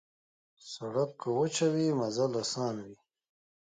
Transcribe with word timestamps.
سړک 0.71 1.11
که 1.21 1.29
وچه 1.37 1.67
وي، 1.73 1.87
مزل 1.99 2.31
اسان 2.43 2.75
وي. 2.85 2.97